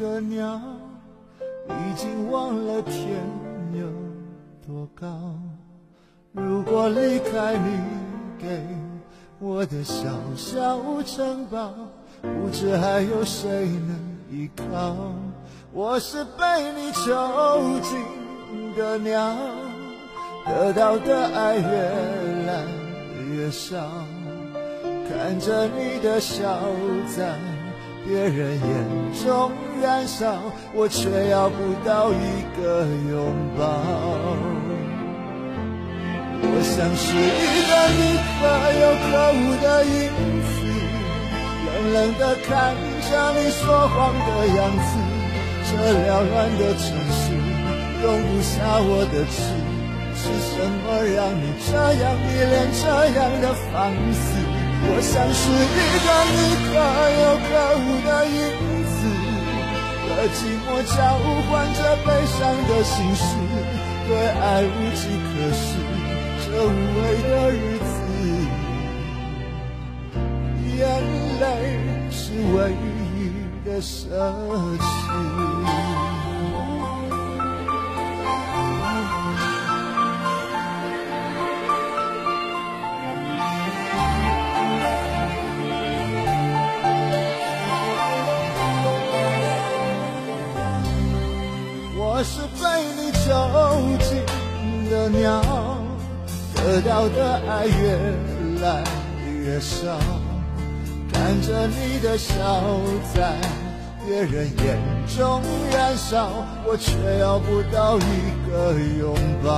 [0.00, 0.58] 的鸟，
[1.68, 3.22] 已经忘了天
[3.74, 3.86] 有
[4.66, 5.06] 多高。
[6.32, 7.78] 如果离开你
[8.38, 8.66] 给
[9.38, 11.74] 我的小小城堡，
[12.22, 14.00] 不知还有谁能
[14.30, 14.96] 依靠。
[15.70, 17.10] 我是被你囚
[17.82, 19.36] 禁的鸟，
[20.46, 21.66] 得到的爱越
[22.46, 22.64] 来
[23.34, 23.76] 越少。
[25.10, 26.58] 看着你的笑
[27.14, 27.38] 在
[28.06, 28.68] 别人眼
[29.24, 29.52] 中
[29.82, 30.40] 燃烧，
[30.74, 31.56] 我却要不
[31.86, 33.60] 到一个拥抱。
[36.42, 38.00] 我像是一个你
[38.40, 38.40] 可
[38.80, 39.92] 有可无的影
[40.48, 40.48] 子，
[41.66, 42.74] 冷冷的看
[43.06, 44.90] 着你说谎的样子。
[45.70, 46.82] 这缭乱的城
[47.12, 47.22] 市
[48.02, 48.50] 容不下
[48.82, 49.36] 我的痴，
[50.16, 50.84] 是什么
[51.14, 51.70] 让你这
[52.02, 52.82] 样迷恋这
[53.14, 54.49] 样的放肆？
[54.92, 56.36] 我像是一个你
[56.66, 56.68] 可
[57.22, 58.38] 有可无的影
[58.90, 58.98] 子，
[60.02, 60.92] 和寂寞交
[61.46, 63.22] 换着悲伤的心事，
[64.08, 65.62] 对爱无计可施，
[66.42, 66.68] 这无
[66.98, 67.88] 味的日子，
[70.76, 70.78] 眼
[71.40, 71.42] 泪
[72.10, 72.20] 是
[72.54, 72.58] 唯
[73.14, 73.18] 一
[73.64, 73.94] 的奢
[74.76, 74.82] 侈。
[92.80, 93.20] 被你囚
[94.08, 94.08] 禁
[94.88, 95.42] 的鸟
[96.54, 97.98] 得到的爱越
[98.62, 98.82] 来
[99.44, 99.98] 越少，
[101.12, 102.34] 看着你的笑
[103.14, 103.36] 在
[104.06, 104.78] 别人眼
[105.14, 106.30] 中燃烧，
[106.66, 106.90] 我却
[107.20, 108.00] 要不到一
[108.48, 109.48] 个拥抱。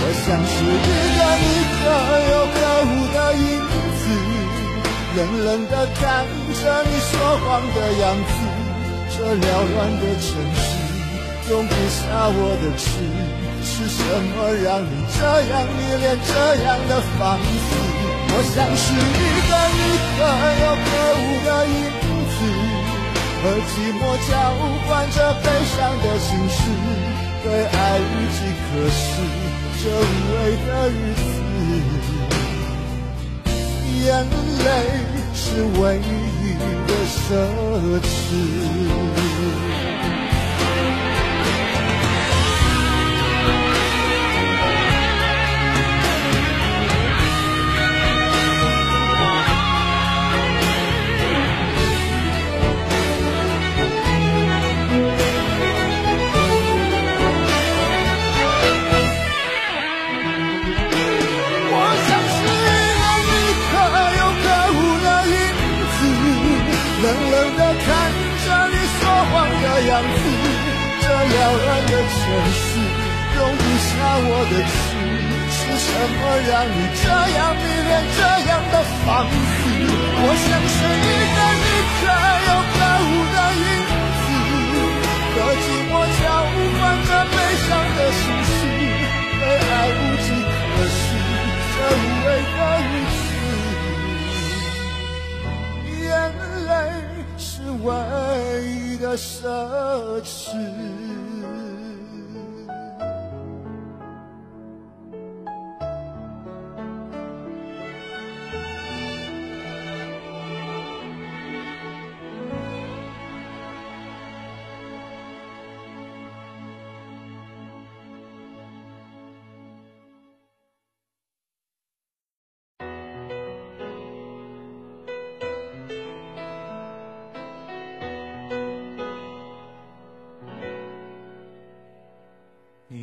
[0.00, 1.46] 我像是一个你
[1.76, 1.80] 可
[2.32, 2.56] 有可
[2.88, 3.44] 无的影
[3.98, 4.02] 子，
[5.16, 6.00] 冷冷的看
[6.54, 7.12] 着你说
[7.44, 8.30] 谎的样子，
[9.18, 10.78] 这缭乱的城市。
[11.50, 12.86] 容不下我的痴，
[13.66, 15.18] 是什么让你这
[15.50, 16.30] 样迷恋这
[16.62, 17.42] 样的放肆？
[18.30, 19.82] 我像是一个你
[20.14, 20.22] 可
[20.62, 20.86] 有可
[21.18, 21.90] 无的影
[22.30, 22.38] 子，
[23.42, 24.00] 和寂寞
[24.30, 24.30] 交
[24.86, 26.62] 换着悲伤的心事，
[27.42, 29.02] 对爱无计可施，
[29.82, 30.94] 这无味的日
[32.04, 32.06] 子，
[34.04, 34.06] 眼
[34.62, 34.70] 泪
[35.34, 35.42] 是
[35.80, 36.54] 唯一
[36.86, 37.34] 的奢
[38.02, 39.97] 侈。
[74.40, 74.70] 我的痴，
[75.50, 79.34] 是什么让你这样迷恋这样的放肆？
[80.14, 81.66] 我像是一个你
[81.98, 82.06] 可
[82.46, 83.66] 有可无的影
[84.22, 84.26] 子，
[85.34, 85.92] 和寂寞
[86.22, 86.24] 交
[86.78, 87.36] 换着悲
[87.66, 88.56] 伤的心事，
[89.40, 90.26] 被爱无计
[90.70, 90.96] 可施，
[91.74, 93.20] 这无味的日子，
[96.04, 96.06] 眼
[96.68, 96.70] 泪
[97.38, 97.50] 是
[97.82, 97.90] 唯
[98.70, 98.78] 一。
[98.98, 101.17] 的奢侈。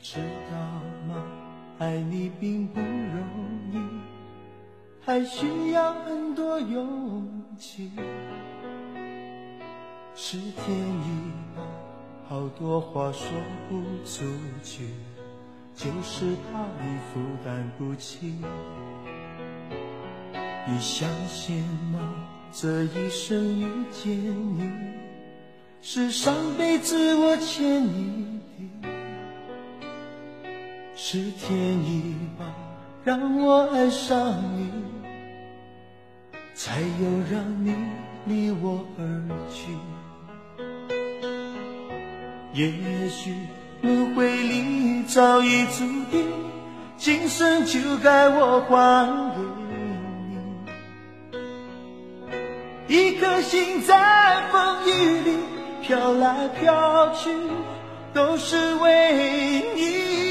[0.00, 0.18] 知
[0.50, 0.56] 道
[1.06, 1.22] 吗？
[1.78, 2.88] 爱你并不容
[3.72, 3.78] 易，
[5.00, 7.90] 还需要很多勇气。
[10.14, 11.62] 是天意吧，
[12.28, 13.28] 好多话说
[13.68, 14.24] 不出
[14.64, 14.88] 去，
[15.76, 18.34] 就是怕你负担不起。
[20.66, 21.62] 你相信
[21.92, 21.98] 吗？
[22.50, 24.10] 这一生遇见
[24.58, 24.68] 你，
[25.80, 28.40] 是上辈子我欠你
[28.82, 28.87] 的。
[31.00, 32.44] 是天意吧，
[33.04, 34.68] 让我爱上你，
[36.56, 36.86] 才有
[37.30, 37.72] 让你
[38.26, 39.04] 离我而
[39.48, 39.70] 去。
[42.52, 43.32] 也许
[43.80, 46.26] 轮回里早已注定，
[46.96, 49.40] 今生就该我还给
[52.88, 52.96] 你。
[52.96, 55.36] 一颗心在风雨里
[55.80, 57.30] 飘来飘去，
[58.12, 60.27] 都是为你。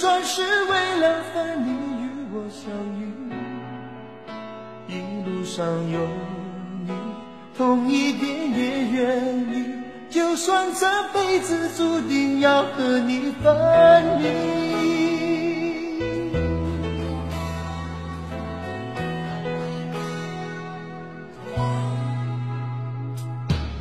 [0.00, 1.70] 算是为了分离
[2.02, 3.04] 与我相遇。
[4.88, 4.94] 一
[5.28, 5.98] 路上有
[6.86, 6.92] 你，
[7.54, 9.74] 痛一点也愿意。
[10.08, 13.54] 就算这辈子注定要和你分
[14.22, 14.28] 离，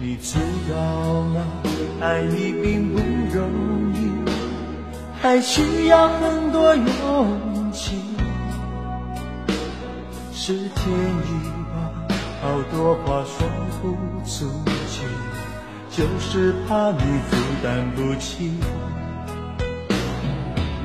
[0.02, 0.38] 你知
[0.70, 1.42] 道吗？
[2.02, 3.00] 爱你并不，
[5.22, 8.00] 还需要很多勇气。
[10.34, 11.30] 是天意
[11.74, 11.92] 吧，
[12.42, 14.46] 好多话说不出去。
[15.92, 18.54] 就是怕你负担不起，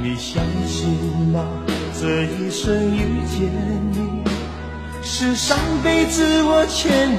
[0.02, 0.88] 你相信
[1.32, 1.44] 吗？
[2.00, 3.48] 这一生遇见
[3.92, 4.24] 你，
[5.02, 7.16] 是上辈子我欠你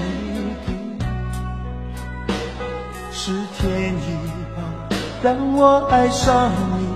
[0.66, 1.06] 的，
[3.14, 4.18] 是天意
[4.58, 4.58] 吧，
[5.24, 6.95] 让我爱上你，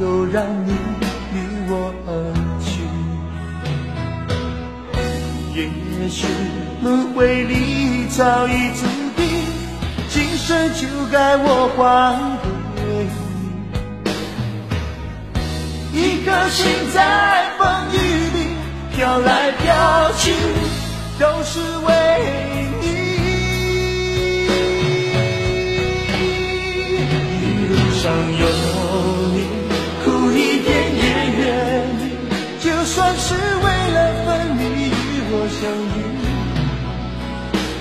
[0.00, 0.72] 又让你
[1.32, 1.36] 离
[1.68, 2.10] 我而
[2.60, 2.72] 去。
[5.54, 5.58] 也
[6.08, 6.26] 许
[6.82, 7.84] 轮回里。
[8.16, 8.86] 早已注
[9.16, 9.26] 定，
[10.08, 11.82] 今生就该我还
[12.76, 12.80] 给
[15.92, 15.98] 你。
[16.00, 17.96] 一颗心在风雨
[18.32, 18.38] 里
[18.94, 20.32] 飘来飘去，
[21.18, 22.03] 都是为
[32.94, 34.92] 算是为了分离与
[35.32, 35.60] 我相
[35.94, 35.98] 遇。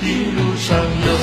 [0.01, 1.22] 一路上有。